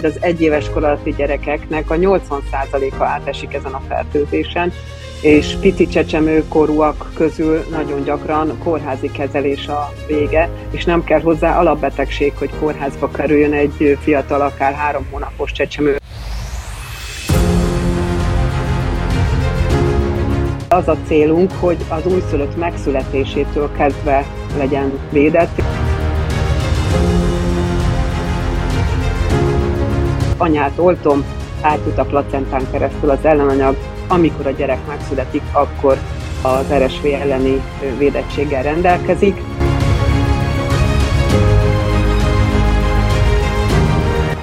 [0.00, 4.72] hogy az egyéves kor alatti gyerekeknek a 80%-a átesik ezen a fertőzésen,
[5.20, 12.32] és pici csecsemőkorúak közül nagyon gyakran kórházi kezelés a vége, és nem kell hozzá alapbetegség,
[12.38, 15.96] hogy kórházba kerüljön egy fiatal, akár három hónapos csecsemő.
[20.68, 24.26] Az a célunk, hogy az újszülött megszületésétől kezdve
[24.56, 25.79] legyen védett.
[30.40, 31.24] Anyát oltom,
[31.60, 33.76] átjut a placentán keresztül az ellenanyag,
[34.08, 35.98] amikor a gyerek megszületik, akkor
[36.42, 37.62] az RSV elleni
[37.98, 39.40] védettséggel rendelkezik.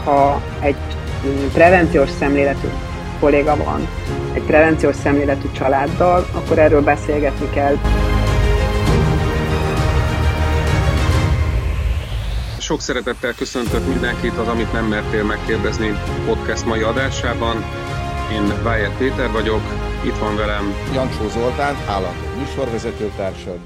[0.03, 0.75] Ha egy
[1.53, 2.67] prevenciós szemléletű
[3.19, 3.87] kolléga van,
[4.33, 7.75] egy prevenciós szemléletű családdal, akkor erről beszélgetni kell.
[12.67, 15.91] Sok szeretettel köszöntök mindenkit az Amit nem mertél megkérdezni
[16.25, 17.55] podcast mai adásában.
[18.31, 19.61] Én Wyatt Péter vagyok,
[20.05, 23.59] itt van velem Jancsó Zoltán, állandó műsorvezetőtársad.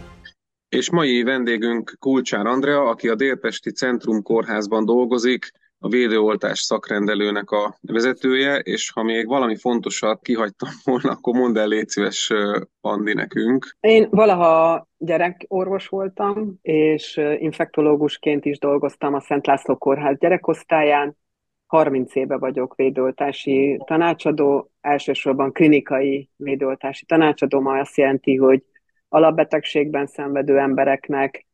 [0.69, 5.51] És mai vendégünk Kulcsár Andrea, aki a Délpesti Centrum Kórházban dolgozik,
[5.83, 11.67] a védőoltás szakrendelőnek a vezetője, és ha még valami fontosat kihagytam volna, akkor mondd el,
[11.67, 12.33] légy szíves,
[12.81, 13.75] Andi, nekünk.
[13.79, 21.17] Én valaha gyerekorvos voltam, és infektológusként is dolgoztam a Szent László Kórház gyerekosztályán,
[21.65, 28.63] 30 éve vagyok védőoltási tanácsadó, elsősorban klinikai védőoltási tanácsadó, ma azt jelenti, hogy
[29.09, 31.45] alapbetegségben szenvedő embereknek,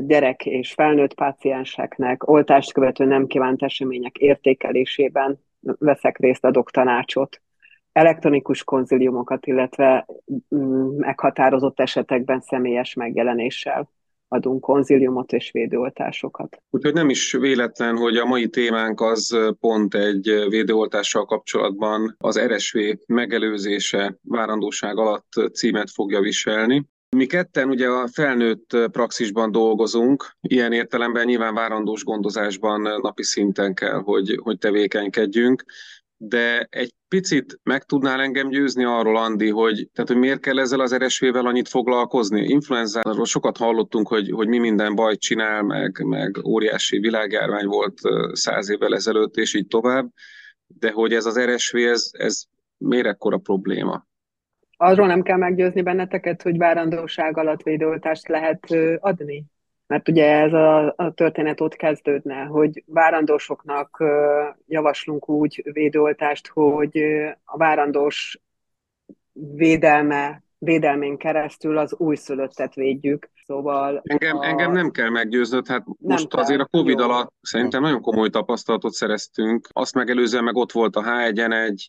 [0.00, 7.40] gyerek és felnőtt pácienseknek oltást követő nem kívánt események értékelésében veszek részt, adok tanácsot,
[7.92, 10.06] elektronikus konziliumokat, illetve
[10.54, 13.90] mm, meghatározott esetekben személyes megjelenéssel
[14.28, 16.62] adunk konziliumot és védőoltásokat.
[16.70, 22.78] Úgyhogy nem is véletlen, hogy a mai témánk az pont egy védőoltással kapcsolatban az RSV
[23.06, 26.86] megelőzése várandóság alatt címet fogja viselni.
[27.16, 34.00] Mi ketten ugye a felnőtt praxisban dolgozunk, ilyen értelemben nyilván várandós gondozásban napi szinten kell,
[34.00, 35.64] hogy, hogy tevékenykedjünk,
[36.16, 40.80] de egy picit meg tudnál engem győzni arról, Andi, hogy, tehát, hogy miért kell ezzel
[40.80, 42.44] az RSV-vel annyit foglalkozni?
[42.44, 48.00] Influenzáról sokat hallottunk, hogy, hogy mi minden bajt csinál, meg, meg óriási világjárvány volt
[48.32, 50.08] száz évvel ezelőtt, és így tovább,
[50.66, 52.42] de hogy ez az RSV, ez, ez
[52.76, 54.06] miért ekkora probléma?
[54.80, 58.66] Arról nem kell meggyőzni benneteket, hogy várandóság alatt védőoltást lehet
[58.98, 59.44] adni?
[59.86, 64.04] Mert ugye ez a, a történet ott kezdődne, hogy várandósoknak
[64.66, 66.98] javaslunk úgy védőoltást, hogy
[67.44, 68.40] a várandós
[69.32, 73.30] védelme, védelmén keresztül az újszülöttet védjük.
[73.46, 74.44] Szóval engem, a...
[74.44, 76.40] engem nem kell meggyőznöd, hát most kell.
[76.40, 77.04] azért a Covid Jó.
[77.04, 79.68] alatt szerintem nagyon komoly tapasztalatot szereztünk.
[79.72, 81.86] Azt megelőzően meg ott volt a H1N1,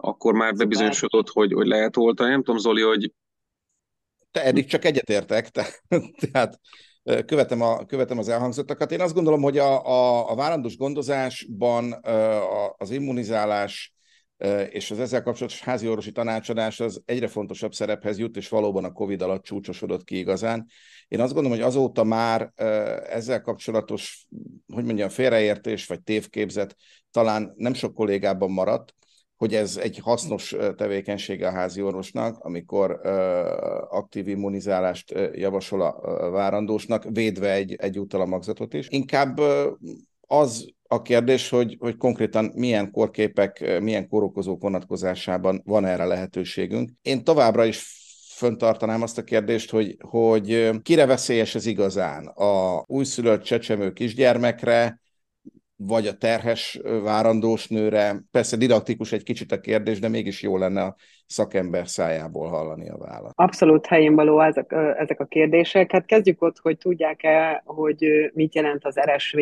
[0.00, 2.30] akkor már bebizonyosodott, hogy, hogy lehet oltani.
[2.30, 3.12] Nem tudom, Zoli, hogy...
[4.30, 5.66] Te eddig csak egyetértek, te,
[6.32, 6.60] tehát
[7.26, 8.92] követem, a, követem az elhangzottakat.
[8.92, 12.00] Én azt gondolom, hogy a, a, a várandós gondozásban
[12.76, 13.92] az immunizálás
[14.70, 18.92] és az ezzel kapcsolatos házi orvosi tanácsadás az egyre fontosabb szerephez jut, és valóban a
[18.92, 20.66] Covid alatt csúcsosodott ki igazán.
[21.08, 22.52] Én azt gondolom, hogy azóta már
[23.08, 24.26] ezzel kapcsolatos,
[24.74, 26.76] hogy mondjam, félreértés vagy tévképzet
[27.10, 28.94] talán nem sok kollégában maradt,
[29.38, 33.00] hogy ez egy hasznos tevékenysége a házi orvosnak, amikor
[33.90, 38.86] aktív immunizálást javasol a várandósnak, védve egy, egyúttal a magzatot is.
[38.90, 39.40] Inkább
[40.20, 46.90] az a kérdés, hogy, hogy konkrétan milyen korképek, milyen korokozók vonatkozásában van erre lehetőségünk.
[47.02, 47.96] Én továbbra is
[48.34, 52.26] föntartanám azt a kérdést, hogy, hogy kire veszélyes ez igazán?
[52.26, 55.00] A újszülött csecsemő kisgyermekre,
[55.80, 58.16] vagy a terhes várandós nőre.
[58.30, 60.96] Persze didaktikus egy kicsit a kérdés, de mégis jó lenne a
[61.26, 63.34] szakember szájából hallani a választ.
[63.36, 65.92] Abszolút helyén való ezek, ezek a kérdések.
[65.92, 69.38] Hát kezdjük ott, hogy tudják-e, hogy mit jelent az RSV,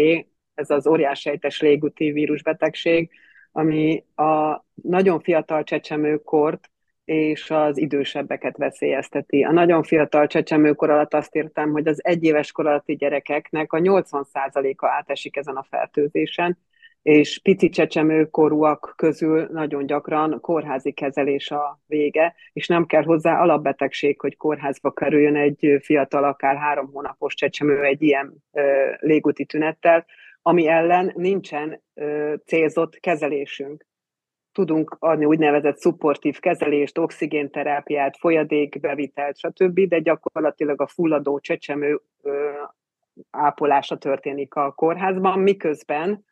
[0.55, 3.11] ez az óriássejtes légúti vírusbetegség,
[3.53, 6.71] ami a nagyon fiatal csecsemőkort
[7.07, 9.43] és az idősebbeket veszélyezteti.
[9.43, 14.87] A nagyon fiatal csecsemőkor alatt azt értem, hogy az egyéves kor alatti gyerekeknek a 80%-a
[14.87, 16.59] átesik ezen a fertőzésen,
[17.03, 24.21] és pici csecsemőkorúak közül nagyon gyakran kórházi kezelés a vége, és nem kell hozzá alapbetegség,
[24.21, 30.07] hogy kórházba kerüljön egy fiatal, akár három hónapos csecsemő egy ilyen ö, légúti tünettel,
[30.43, 33.87] ami ellen nincsen ö, célzott kezelésünk
[34.57, 42.01] tudunk adni úgynevezett szupportív kezelést, oxigénterápiát, folyadékbevitelt, stb., de gyakorlatilag a fulladó csecsemő
[43.31, 46.25] ápolása történik a kórházban, miközben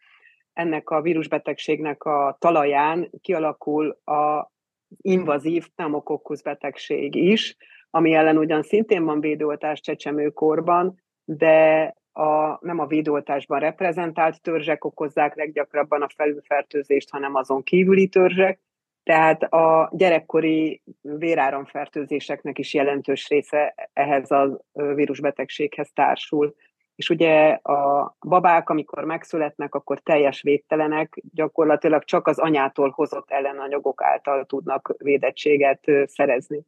[0.53, 4.53] ennek a vírusbetegségnek a talaján kialakul a
[5.01, 7.57] invazív pneumokokkusz betegség is,
[7.91, 15.35] ami ellen ugyan szintén van védőoltás csecsemőkorban, de a, nem a védőoltásban reprezentált törzsek okozzák
[15.35, 18.59] leggyakrabban a felülfertőzést, hanem azon kívüli törzsek,
[19.05, 26.55] tehát a gyerekkori véráramfertőzéseknek is jelentős része ehhez a vírusbetegséghez társul.
[26.95, 34.03] És ugye a babák, amikor megszületnek, akkor teljes védtelenek, gyakorlatilag csak az anyától hozott ellenanyagok
[34.03, 36.61] által tudnak védettséget szerezni.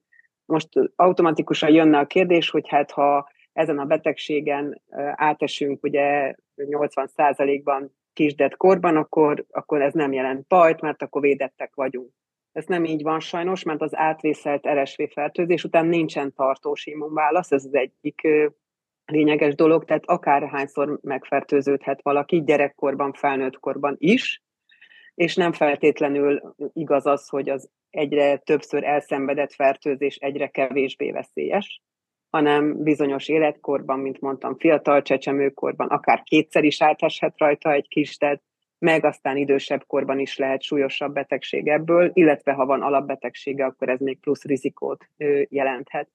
[0.45, 4.83] Most automatikusan jönne a kérdés, hogy hát ha ezen a betegségen
[5.15, 12.11] átesünk ugye 80%-ban kisdet korban, akkor, akkor ez nem jelent bajt, mert akkor védettek vagyunk.
[12.53, 17.65] Ez nem így van sajnos, mert az átvészelt RSV fertőzés után nincsen tartós immunválasz, ez
[17.65, 18.29] az egyik
[19.05, 24.43] lényeges dolog, tehát akárhányszor megfertőződhet valaki, gyerekkorban, felnőttkorban is,
[25.15, 31.83] és nem feltétlenül igaz az, hogy az egyre többször elszenvedett fertőzés egyre kevésbé veszélyes,
[32.37, 38.43] hanem bizonyos életkorban, mint mondtam, fiatal csecsemőkorban, akár kétszer is áteshet rajta egy kisdet,
[38.79, 44.01] meg aztán idősebb korban is lehet súlyosabb betegség ebből, illetve ha van alapbetegsége, akkor ez
[44.01, 45.09] még plusz rizikót
[45.49, 46.09] jelenthet.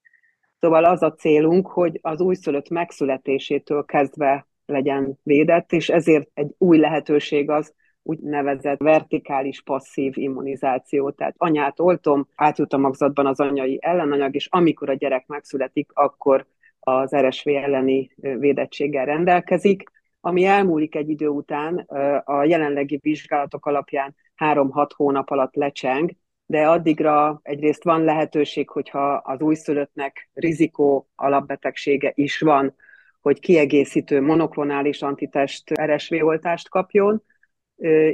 [0.60, 6.78] Szóval az a célunk, hogy az újszülött megszületésétől kezdve legyen védett, és ezért egy új
[6.78, 7.74] lehetőség az,
[8.04, 11.10] úgynevezett vertikális passzív immunizáció.
[11.10, 16.46] Tehát anyát oltom, átjut a magzatban az anyai ellenanyag, és amikor a gyerek megszületik, akkor
[16.80, 19.84] az RSV elleni védettséggel rendelkezik,
[20.22, 21.78] ami elmúlik egy idő után,
[22.26, 26.12] a jelenlegi vizsgálatok alapján 3-6 hónap alatt lecseng,
[26.46, 32.76] de addigra egyrészt van lehetőség, hogyha az újszülöttnek rizikó alapbetegsége is van,
[33.22, 37.24] hogy kiegészítő monoklonális antitest RSV oltást kapjon,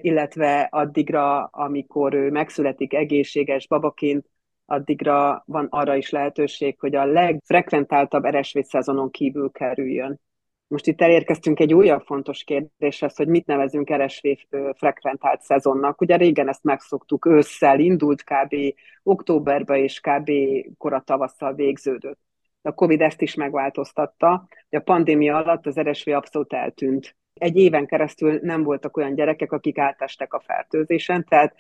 [0.02, 4.26] illetve addigra, amikor ő megszületik egészséges babaként,
[4.66, 10.20] addigra van arra is lehetőség, hogy a legfrekventáltabb RSV szezonon kívül kerüljön.
[10.68, 14.28] Most itt elérkeztünk egy újabb fontos kérdéshez, hogy mit nevezünk RSV
[14.76, 16.02] frekventált szezonnak.
[16.02, 18.56] Ugye régen ezt megszoktuk, ősszel indult kb.
[19.04, 20.32] októberbe és kb.
[20.78, 22.20] kora tavasszal végződött.
[22.62, 27.16] A Covid ezt is megváltoztatta, hogy a pandémia alatt az RSV abszolút eltűnt.
[27.40, 31.56] Egy éven keresztül nem voltak olyan gyerekek, akik átestek a fertőzésen, tehát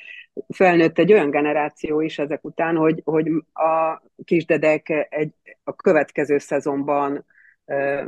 [0.50, 5.33] felnőtt egy olyan generáció is ezek után, hogy, hogy a kisdedek egy,
[5.63, 7.25] a következő szezonban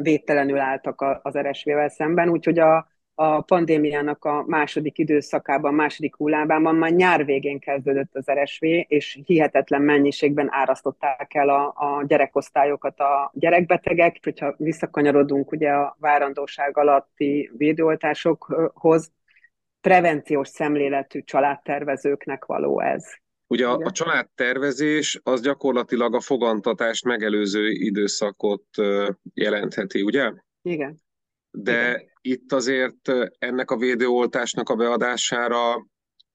[0.01, 2.88] védtelenül álltak az RSV-vel szemben, úgyhogy a,
[3.21, 9.81] a pandémiának a második időszakában, második hullában már nyár végén kezdődött az RSV, és hihetetlen
[9.81, 14.19] mennyiségben árasztották el a, a gyerekosztályokat a gyerekbetegek.
[14.24, 19.12] Hogyha visszakanyarodunk ugye a várandóság alatti védőoltásokhoz,
[19.81, 23.06] prevenciós szemléletű családtervezőknek való ez.
[23.48, 28.65] Ugye a, a családtervezés az gyakorlatilag a fogantatást megelőző időszakot
[29.33, 30.31] jelentheti, ugye?
[30.62, 31.07] Igen.
[31.51, 32.10] De Igen.
[32.22, 35.88] itt azért ennek a védőoltásnak a beadására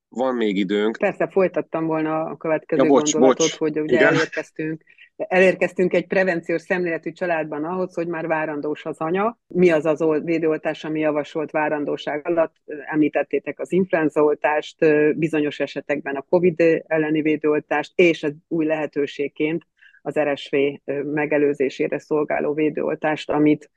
[0.09, 0.97] van még időnk.
[0.97, 3.59] Persze, folytattam volna a következő ja, bocs, gondolatot, bocs.
[3.59, 4.07] hogy ugye Igen.
[4.07, 4.83] elérkeztünk
[5.17, 9.39] elérkeztünk egy prevenciós szemléletű családban ahhoz, hogy már várandós az anya.
[9.47, 12.55] Mi az az védőoltás, ami javasolt várandóság alatt?
[12.93, 14.77] Említettétek az influenzaoltást,
[15.17, 19.67] bizonyos esetekben a COVID elleni védőoltást, és az új lehetőségként
[20.03, 20.57] az RSV
[21.05, 23.71] megelőzésére szolgáló védőoltást, amit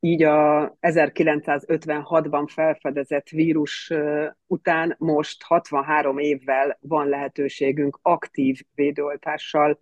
[0.00, 3.92] így a 1956-ban felfedezett vírus
[4.46, 9.78] után most 63 évvel van lehetőségünk aktív védőoltással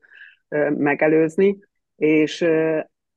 [0.68, 1.58] megelőzni,
[1.96, 2.46] és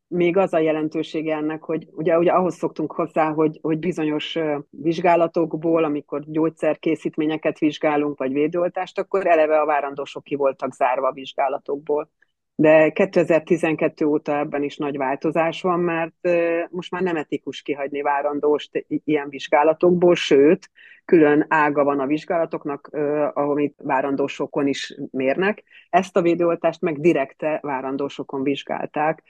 [0.08, 4.38] még az a jelentősége ennek, hogy ugye, ugye ahhoz szoktunk hozzá, hogy, hogy bizonyos
[4.70, 12.10] vizsgálatokból, amikor gyógyszerkészítményeket vizsgálunk, vagy védőoltást, akkor eleve a várandósok ki voltak zárva a vizsgálatokból
[12.60, 16.30] de 2012 óta ebben is nagy változás van, mert
[16.70, 20.70] most már nem etikus kihagyni várandóst ilyen vizsgálatokból, sőt,
[21.06, 22.90] külön ága van a vizsgálatoknak,
[23.34, 25.64] amit várandósokon is mérnek.
[25.90, 29.24] Ezt a védőoltást meg direkte várandósokon vizsgálták,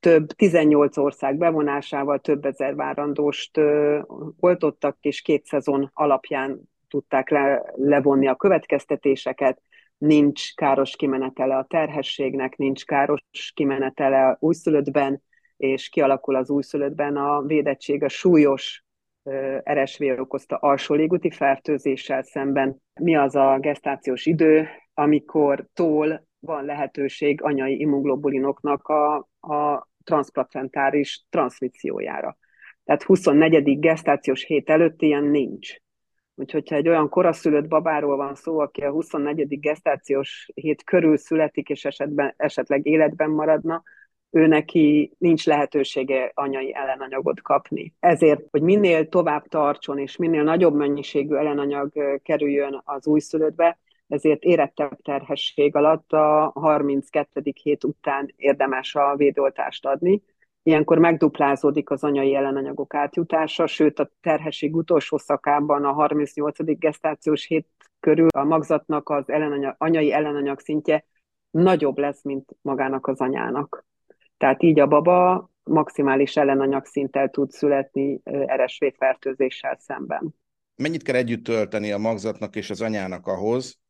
[0.00, 3.60] több 18 ország bevonásával több ezer várandóst
[4.40, 9.62] oltottak, és két szezon alapján tudták le, levonni a következtetéseket,
[10.02, 15.22] nincs káros kimenetele a terhességnek, nincs káros kimenetele újszülöttben,
[15.56, 18.84] és kialakul az újszülöttben a védettség a súlyos
[19.72, 22.82] RSV okozta alsó légúti fertőzéssel szemben.
[23.00, 32.36] Mi az a gestációs idő, amikor tól van lehetőség anyai immunglobulinoknak a, a transplacentáris transmissziójára.
[32.84, 33.78] Tehát 24.
[33.78, 35.81] gestációs hét előtt ilyen nincs.
[36.42, 39.60] Úgyhogy ha egy olyan koraszülött babáról van szó, aki a 24.
[39.60, 43.82] gesztációs hét körül születik, és esetben, esetleg életben maradna,
[44.30, 47.94] ő neki nincs lehetősége anyai ellenanyagot kapni.
[48.00, 55.00] Ezért, hogy minél tovább tartson, és minél nagyobb mennyiségű ellenanyag kerüljön az újszülöttbe, ezért érettebb
[55.02, 57.42] terhesség alatt a 32.
[57.62, 60.22] hét után érdemes a védoltást adni.
[60.62, 66.78] Ilyenkor megduplázódik az anyai ellenanyagok átjutása, sőt a terhesség utolsó szakában a 38.
[66.78, 67.68] gesztációs hét
[68.00, 71.04] körül a magzatnak az ellenanyag, anyai ellenanyag szintje
[71.50, 73.86] nagyobb lesz, mint magának az anyának.
[74.36, 78.20] Tehát így a baba maximális ellenanyag szinttel tud születni
[78.56, 80.34] RSV fertőzéssel szemben.
[80.76, 83.80] Mennyit kell együtt tölteni a magzatnak és az anyának ahhoz,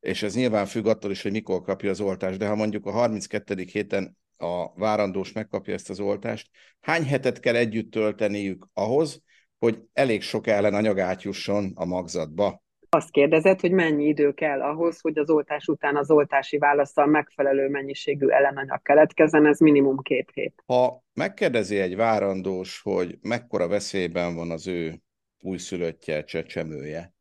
[0.00, 2.90] és ez nyilván függ attól is, hogy mikor kapja az oltást, de ha mondjuk a
[2.90, 3.54] 32.
[3.72, 9.22] héten a várandós megkapja ezt az oltást, hány hetet kell együtt tölteniük ahhoz,
[9.58, 12.62] hogy elég sok ellenanyag átjusson a magzatba?
[12.88, 17.68] Azt kérdezett, hogy mennyi idő kell ahhoz, hogy az oltás után az oltási válaszsal megfelelő
[17.68, 20.62] mennyiségű ellenanyag keletkezzen, ez minimum két hét.
[20.66, 25.00] Ha megkérdezi egy várandós, hogy mekkora veszélyben van az ő
[25.40, 27.14] újszülöttje, csecsemője,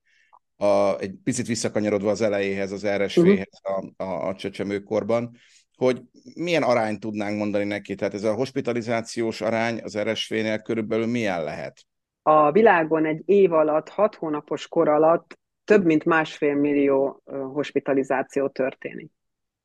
[0.56, 5.36] a, egy picit visszakanyarodva az elejéhez, az RSV-hez a, a, a csecsemőkorban,
[5.80, 6.02] hogy
[6.36, 7.96] milyen arányt tudnánk mondani neki?
[7.96, 11.86] Tehát ez a hospitalizációs arány az RSV-nél körülbelül milyen lehet?
[12.22, 17.22] A világon egy év alatt, hat hónapos kor alatt több mint másfél millió
[17.54, 19.12] hospitalizáció történik.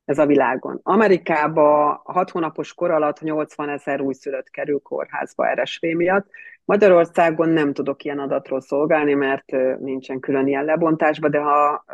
[0.05, 0.79] Ez a világon.
[0.83, 6.27] Amerikában hat hónapos kor alatt 80 ezer újszülött kerül kórházba RSV miatt,
[6.65, 11.85] Magyarországon nem tudok ilyen adatról szolgálni, mert nincsen külön ilyen lebontásban, de ha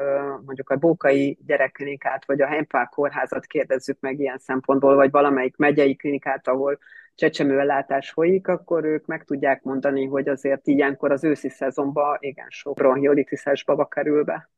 [0.46, 5.96] mondjuk a Bókai gyerekklinikát vagy a Hempál kórházat kérdezzük meg ilyen szempontból, vagy valamelyik megyei
[5.96, 6.80] klinikát, ahol
[7.16, 12.76] csecsemőellátás folyik, akkor ők meg tudják mondani, hogy azért ilyenkor az őszi szezonban igen sok
[12.76, 14.50] bronchiolitises baba kerül be.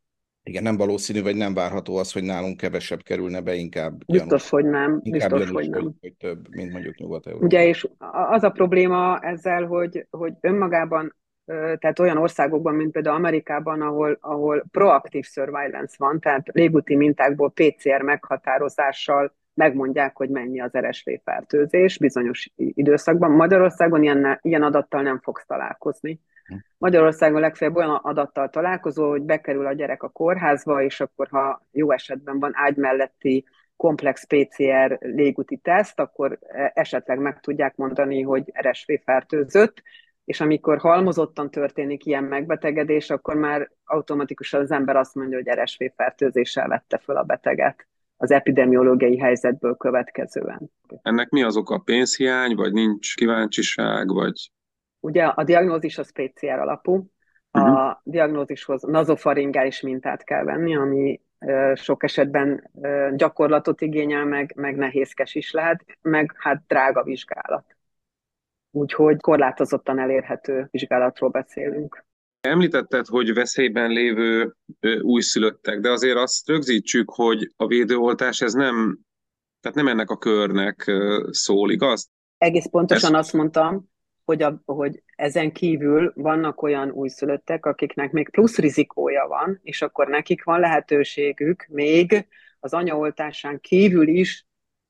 [0.44, 4.50] Igen, nem valószínű, vagy nem várható az, hogy nálunk kevesebb kerülne be, inkább Biztos, gyanús,
[4.50, 5.00] hogy nem.
[5.04, 5.96] Inkább biztos, gyanús, hogy nem.
[6.02, 7.46] Hogy, több, mint mondjuk nyugat -Európa.
[7.46, 7.88] Ugye, és
[8.32, 11.16] az a probléma ezzel, hogy, hogy önmagában,
[11.80, 18.02] tehát olyan országokban, mint például Amerikában, ahol, ahol proaktív surveillance van, tehát légúti mintákból PCR
[18.02, 23.32] meghatározással megmondják, hogy mennyi az RSV fertőzés bizonyos időszakban.
[23.32, 26.20] Magyarországon ilyen, ilyen adattal nem fogsz találkozni.
[26.78, 31.92] Magyarországon legfeljebb olyan adattal találkozó, hogy bekerül a gyerek a kórházba, és akkor ha jó
[31.92, 33.46] esetben van ágy melletti
[33.76, 36.40] komplex PCR légúti teszt, akkor
[36.74, 39.84] esetleg meg tudják mondani, hogy RSV fertőzött,
[40.26, 45.84] és amikor halmozottan történik ilyen megbetegedés, akkor már automatikusan az ember azt mondja, hogy RSV
[45.96, 50.72] fertőzéssel vette föl a beteget az epidemiológiai helyzetből következően.
[51.02, 51.78] Ennek mi az oka?
[51.78, 54.52] Pénzhiány, vagy nincs kíváncsiság, vagy
[55.04, 57.12] Ugye a diagnózis az PCR alapú,
[57.52, 57.98] a uh-huh.
[58.04, 61.22] diagnózishoz nazofaringális mintát kell venni, ami
[61.74, 62.72] sok esetben
[63.16, 67.66] gyakorlatot igényel, meg, meg nehézkes is lehet, meg hát drága vizsgálat.
[68.72, 72.06] Úgyhogy korlátozottan elérhető vizsgálatról beszélünk.
[72.42, 74.56] Említetted, hogy veszélyben lévő
[75.02, 79.00] újszülöttek, de azért azt rögzítsük, hogy a védőoltás ez nem,
[79.62, 80.92] tehát nem ennek a körnek
[81.30, 82.10] szól, igaz?
[82.38, 83.20] Egész pontosan Ez...
[83.20, 83.92] azt mondtam,
[84.26, 90.08] hogy, a, hogy ezen kívül vannak olyan újszülöttek, akiknek még plusz rizikója van, és akkor
[90.08, 92.28] nekik van lehetőségük még
[92.60, 94.46] az anyaoltásán kívül is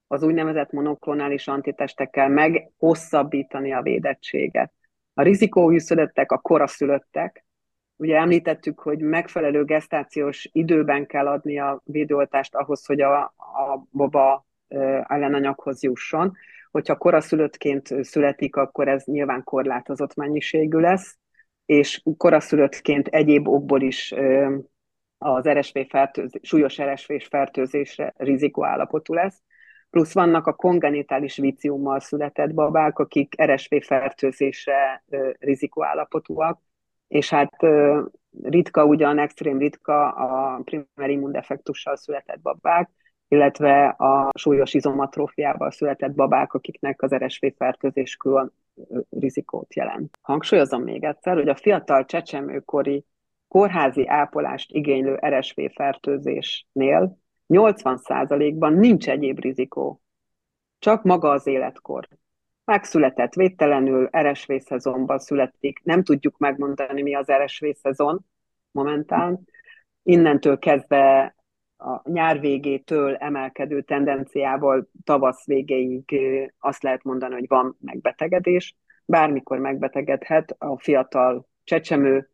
[0.07, 4.73] az úgynevezett monoklonális antitestekkel meghosszabbítani a védettséget.
[5.13, 7.45] A rizikóújszülöttek a koraszülöttek,
[7.95, 14.45] ugye említettük, hogy megfelelő gesztációs időben kell adni a védőoltást ahhoz, hogy a, a baba
[15.07, 16.37] ellenanyaghoz jusson
[16.73, 21.17] hogyha koraszülöttként születik, akkor ez nyilván korlátozott mennyiségű lesz,
[21.65, 24.13] és koraszülöttként egyéb okból is
[25.17, 29.41] az RSV fertőzés, súlyos RSV fertőzésre rizikóállapotú lesz.
[29.89, 35.03] Plusz vannak a kongenitális víciummal született babák, akik RSV fertőzésre
[35.39, 36.61] rizikóállapotúak,
[37.07, 37.55] és hát
[38.41, 42.89] ritka, ugyan extrém ritka a primer immundefektussal született babák,
[43.33, 48.51] illetve a súlyos izomatrófiával született babák, akiknek az RSV fertőzés külön
[49.09, 50.17] rizikót jelent.
[50.21, 53.05] Hangsúlyozom még egyszer, hogy a fiatal csecsemőkori
[53.47, 60.01] kórházi ápolást igénylő RSV fertőzésnél 80%-ban nincs egyéb rizikó,
[60.79, 62.07] csak maga az életkor.
[62.65, 68.25] Megszületett védtelenül, RSV szezonban születik, nem tudjuk megmondani, mi az RSV szezon
[68.71, 69.39] momentán.
[70.03, 71.35] Innentől kezdve
[71.83, 76.19] a nyár végétől emelkedő tendenciával tavasz végéig
[76.59, 78.75] azt lehet mondani, hogy van megbetegedés.
[79.05, 82.29] Bármikor megbetegedhet a fiatal csecsemő,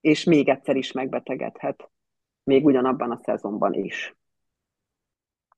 [0.00, 1.90] és még egyszer is megbetegedhet,
[2.44, 4.16] még ugyanabban a szezonban is.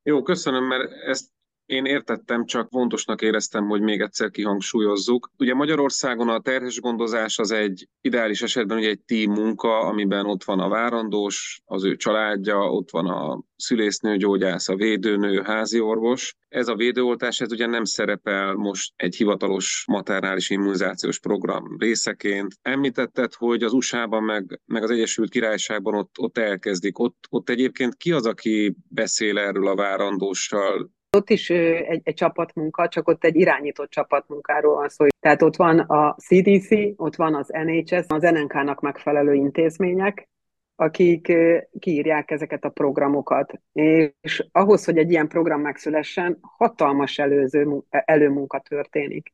[0.03, 1.31] Jó, köszönöm, mert ezt
[1.67, 5.31] én értettem, csak fontosnak éreztem, hogy még egyszer kihangsúlyozzuk.
[5.39, 10.45] Ugye Magyarországon a terhes gondozás az egy ideális esetben ugye egy team munka, amiben ott
[10.45, 16.37] van a várandós, az ő családja, ott van a szülésznő, gyógyász, a védőnő, házi orvos.
[16.49, 22.55] Ez a védőoltás, ez ugye nem szerepel most egy hivatalos maternális immunizációs program részeként.
[22.63, 26.99] Említetted, hogy az USA-ban meg, meg az Egyesült Királyságban ott, ott elkezdik.
[26.99, 30.93] Ott, ott egyébként ki az, aki beszél erről a várandóssal?
[31.15, 35.07] Ott is egy, egy csapatmunka, csak ott egy irányított csapatmunkáról van szó.
[35.21, 40.29] Tehát ott van a CDC, ott van az NHS, az NNK-nak megfelelő intézmények,
[40.77, 41.33] akik
[41.79, 43.61] kiírják ezeket a programokat.
[43.73, 49.33] És ahhoz, hogy egy ilyen program megszülessen, hatalmas előző, előmunka történik.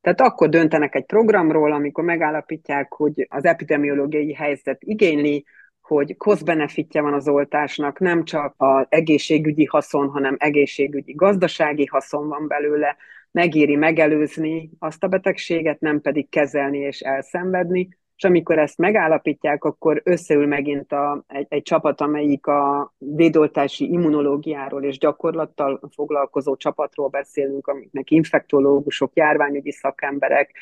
[0.00, 5.44] Tehát akkor döntenek egy programról, amikor megállapítják, hogy az epidemiológiai helyzet igényli,
[5.88, 12.48] hogy cost-benefitje van az oltásnak, nem csak az egészségügyi haszon, hanem egészségügyi gazdasági haszon van
[12.48, 12.96] belőle,
[13.30, 20.00] megéri megelőzni azt a betegséget, nem pedig kezelni és elszenvedni, és amikor ezt megállapítják, akkor
[20.04, 27.66] összeül megint a, egy, egy csapat, amelyik a védoltási immunológiáról és gyakorlattal foglalkozó csapatról beszélünk,
[27.66, 30.56] amiknek infektológusok, járványügyi szakemberek,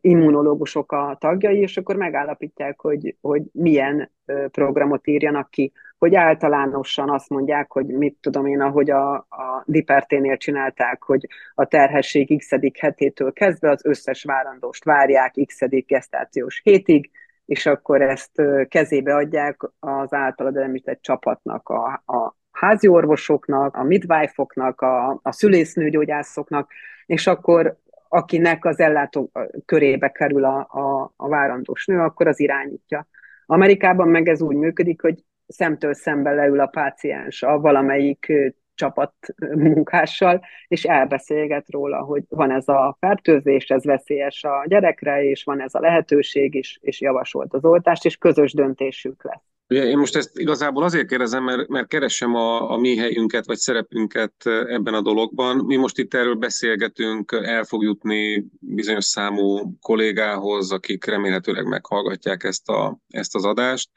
[0.00, 4.10] immunológusok a tagjai, és akkor megállapítják, hogy, hogy milyen
[4.50, 5.72] programot írjanak ki.
[5.98, 11.64] Hogy általánosan azt mondják, hogy mit tudom én, ahogy a, a Diperténél csinálták, hogy a
[11.64, 12.48] terhesség x
[12.78, 17.10] hetétől kezdve az összes várandóst várják x gesztációs hétig,
[17.46, 24.80] és akkor ezt kezébe adják az általad említett csapatnak, a, a házi orvosoknak, a midwife-oknak,
[24.80, 26.70] a, a szülésznőgyógyászoknak,
[27.06, 27.76] és akkor
[28.14, 29.30] akinek az ellátó
[29.64, 33.06] körébe kerül a, a, a várandós nő, akkor az irányítja.
[33.46, 38.32] Amerikában meg ez úgy működik, hogy szemtől szembe leül a páciens a valamelyik
[38.74, 39.14] csapat
[39.54, 45.60] munkással, és elbeszélget róla, hogy van ez a fertőzés, ez veszélyes a gyerekre, és van
[45.60, 49.53] ez a lehetőség, és, és javasolt az oltást, és közös döntésük lesz.
[49.74, 54.34] Én most ezt igazából azért kérdezem, mert, mert keresem a, a mi helyünket, vagy szerepünket
[54.46, 55.56] ebben a dologban.
[55.56, 62.68] Mi most itt erről beszélgetünk, el fog jutni bizonyos számú kollégához, akik remélhetőleg meghallgatják ezt,
[62.68, 63.90] a, ezt az adást,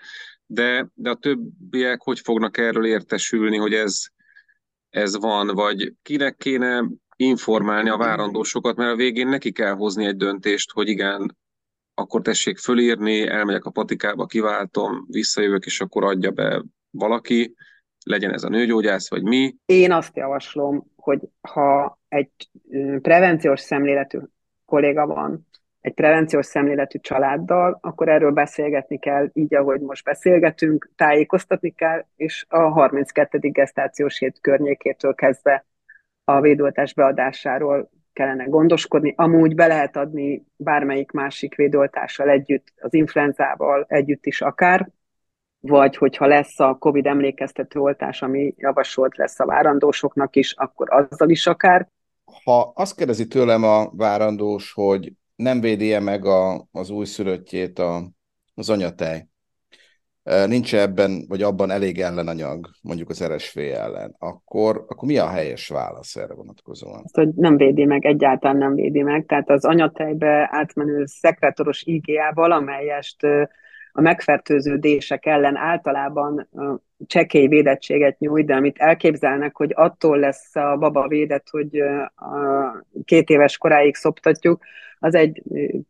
[0.45, 4.03] de, de a többiek hogy fognak erről értesülni, hogy ez,
[4.89, 6.85] ez van, vagy kinek kéne
[7.15, 11.37] informálni a várandósokat, mert a végén neki kell hozni egy döntést, hogy igen,
[11.99, 17.55] akkor tessék fölírni, elmegyek a patikába, kiváltom, visszajövök, és akkor adja be valaki,
[18.05, 19.55] legyen ez a nőgyógyász, vagy mi.
[19.65, 22.31] Én azt javaslom, hogy ha egy
[23.01, 24.19] prevenciós szemléletű
[24.65, 25.47] kolléga van,
[25.81, 32.45] egy prevenciós szemléletű családdal, akkor erről beszélgetni kell, így, ahogy most beszélgetünk, tájékoztatni kell, és
[32.49, 33.37] a 32.
[33.39, 35.65] gesztációs hét környékétől kezdve
[36.23, 39.13] a védoltás beadásáról kellene gondoskodni.
[39.17, 44.89] Amúgy be lehet adni bármelyik másik védoltással együtt, az influenzával együtt is akár,
[45.59, 51.29] vagy hogyha lesz a COVID emlékeztető oltás, ami javasolt lesz a várandósoknak is, akkor azzal
[51.29, 51.87] is akár.
[52.43, 58.09] Ha azt kérdezi tőlem a várandós, hogy nem védi -e meg a, az újszülöttjét a,
[58.55, 59.27] az anyatej,
[60.47, 65.67] nincs ebben, vagy abban elég ellenanyag, mondjuk az RSV ellen, akkor, akkor mi a helyes
[65.67, 67.01] válasz erre vonatkozóan?
[67.03, 69.25] Azt, hogy nem védi meg, egyáltalán nem védi meg.
[69.25, 73.17] Tehát az anyatejbe átmenő szekretoros IgA valamelyest
[73.97, 76.49] a megfertőződések ellen általában
[77.07, 81.77] csekély védettséget nyújt, de amit elképzelnek, hogy attól lesz a baba védett, hogy
[82.15, 84.63] a két éves koráig szoptatjuk,
[84.99, 85.43] az egy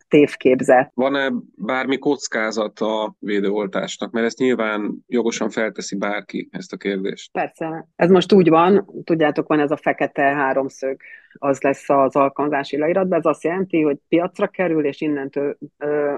[0.08, 0.92] tévképzet.
[0.94, 4.12] Van-e bármi kockázat a védőoltásnak?
[4.12, 7.32] Mert ezt nyilván jogosan felteszi bárki ezt a kérdést.
[7.32, 7.88] Persze.
[7.96, 11.02] Ez most úgy van, tudjátok, van ez a fekete háromszög,
[11.34, 13.18] az lesz az alkalmazási leíratban.
[13.18, 15.58] Ez azt jelenti, hogy piacra kerül, és innentől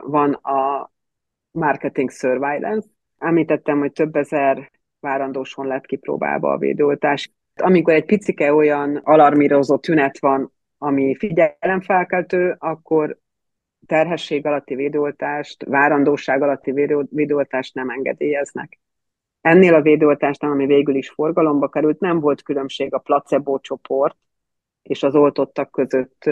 [0.02, 0.91] van a
[1.51, 2.88] marketing surveillance.
[3.17, 7.31] Említettem, hogy több ezer várandóson lett kipróbálva a védőoltás.
[7.55, 13.17] Amikor egy picike olyan alarmírozó tünet van, ami figyelemfelkeltő, akkor
[13.85, 16.71] terhesség alatti védőoltást, várandóság alatti
[17.09, 18.79] védőoltást nem engedélyeznek.
[19.41, 24.17] Ennél a védőoltásnál, ami végül is forgalomba került, nem volt különbség a placebo csoport
[24.81, 26.23] és az oltottak között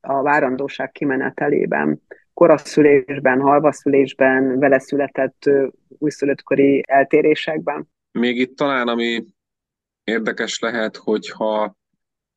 [0.00, 2.02] a várandóság kimenetelében.
[2.40, 5.50] Koraszülésben, halvaszülésben, vele született
[5.88, 7.88] újszülöttkori eltérésekben.
[8.12, 9.24] Még itt talán, ami
[10.04, 11.76] érdekes lehet, hogyha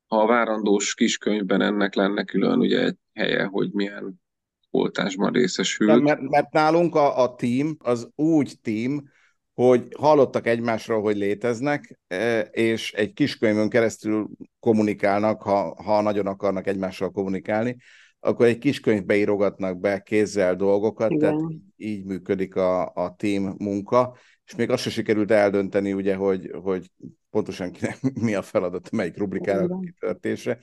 [0.07, 4.21] ha a várandós kiskönyvben ennek lenne külön ugye egy helye, hogy milyen
[4.69, 6.01] oltásban részesült.
[6.01, 9.09] Mert, mert nálunk a, a team az úgy team,
[9.53, 16.67] hogy hallottak egymásról, hogy léteznek, e, és egy kiskönyvön keresztül kommunikálnak, ha, ha nagyon akarnak
[16.67, 17.77] egymással kommunikálni,
[18.23, 21.19] akkor egy kiskönyvbe írogatnak be kézzel dolgokat, Igen.
[21.37, 26.51] tehát így működik a, a team munka, és még azt se sikerült eldönteni, ugye, hogy,
[26.61, 26.91] hogy
[27.29, 30.57] pontosan kinek mi a feladat, melyik rubrikának a kitörtése.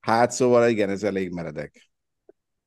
[0.00, 1.90] Hát szóval igen, ez elég meredek.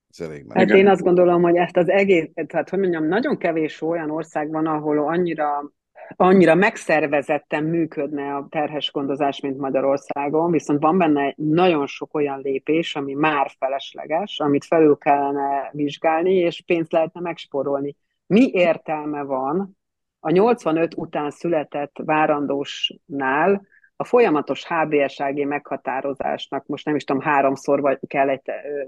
[0.10, 0.70] Ez elég meredek.
[0.70, 4.52] Hát én azt gondolom, hogy ezt az egész, tehát hogy mondjam, nagyon kevés olyan ország
[4.52, 5.72] van, ahol annyira
[6.16, 12.96] annyira megszervezetten működne a terhes gondozás, mint Magyarországon, viszont van benne nagyon sok olyan lépés,
[12.96, 17.96] ami már felesleges, amit felül kellene vizsgálni, és pénzt lehetne megsporolni.
[18.28, 19.78] Mi értelme van
[20.20, 28.00] a 85 után született várandósnál a folyamatos HBSAG meghatározásnak, most nem is tudom, háromszor vagy
[28.08, 28.42] kell egy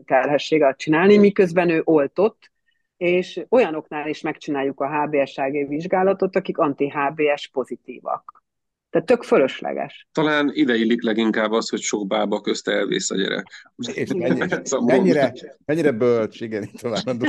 [0.06, 2.52] terhességet csinálni, miközben ő oltott,
[3.00, 8.44] és olyanoknál is megcsináljuk a HBSAG vizsgálatot, akik anti-HBS pozitívak.
[8.90, 10.08] Tehát tök fölösleges.
[10.12, 13.46] Talán ide illik leginkább az, hogy sok bába közt elvész a gyerek.
[13.94, 15.34] És mennyire, mennyire,
[15.66, 17.22] mennyire bölcs, igen, tovább.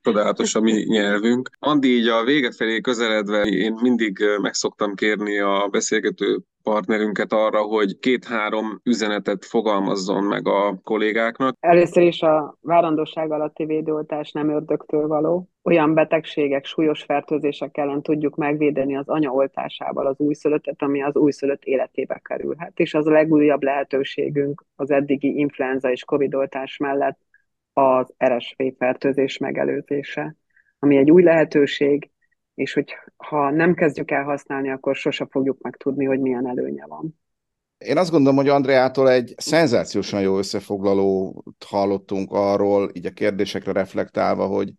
[0.00, 1.50] Csodálatos a mi nyelvünk.
[1.58, 7.62] Andi, így a vége felé közeledve én mindig meg szoktam kérni a beszélgető partnerünket arra,
[7.62, 11.56] hogy két-három üzenetet fogalmazzon meg a kollégáknak.
[11.60, 15.48] Először is a várandóság alatti védőoltás nem ördögtől való.
[15.62, 22.20] Olyan betegségek, súlyos fertőzések ellen tudjuk megvédeni az anyaoltásával az újszülöttet, ami az újszülött életébe
[22.24, 22.78] kerülhet.
[22.78, 27.18] És az a legújabb lehetőségünk az eddigi influenza és covid-oltás mellett
[27.72, 30.36] az RSV fertőzés megelőzése,
[30.78, 32.10] ami egy új lehetőség,
[32.58, 37.20] és hogy ha nem kezdjük el használni, akkor sose fogjuk megtudni, hogy milyen előnye van.
[37.78, 44.46] Én azt gondolom, hogy Andreától egy szenzációsan jó összefoglalót hallottunk arról, így a kérdésekre reflektálva,
[44.46, 44.72] hogy,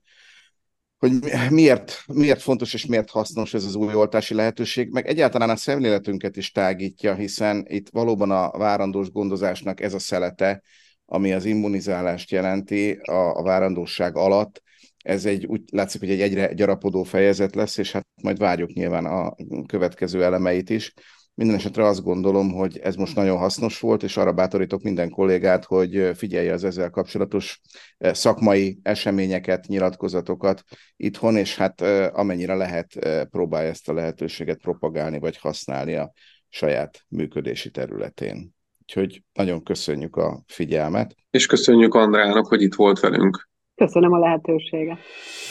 [0.97, 1.11] hogy
[1.49, 6.37] miért, miért fontos és miért hasznos ez az új oltási lehetőség, meg egyáltalán a szemléletünket
[6.37, 10.61] is tágítja, hiszen itt valóban a várandós gondozásnak ez a szelete,
[11.05, 14.61] ami az immunizálást jelenti a, a várandóság alatt,
[15.03, 19.05] ez egy úgy látszik, hogy egy egyre gyarapodó fejezet lesz, és hát majd várjuk nyilván
[19.05, 19.35] a
[19.65, 20.93] következő elemeit is.
[21.39, 25.65] Minden esetre azt gondolom, hogy ez most nagyon hasznos volt, és arra bátorítok minden kollégát,
[25.65, 27.61] hogy figyelje az ezzel kapcsolatos
[27.97, 30.63] eh, szakmai eseményeket, nyilatkozatokat
[30.95, 36.11] itthon, és hát eh, amennyire lehet, eh, próbálja ezt a lehetőséget propagálni, vagy használni a
[36.49, 38.55] saját működési területén.
[38.81, 41.15] Úgyhogy nagyon köszönjük a figyelmet.
[41.29, 43.48] És köszönjük Andrának, hogy itt volt velünk.
[43.79, 44.97] Köszönöm a lehetőséget.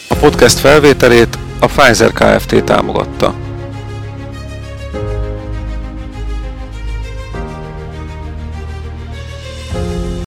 [0.08, 2.64] A podcast felvételét a Pfizer Kft.
[2.64, 3.47] támogatta.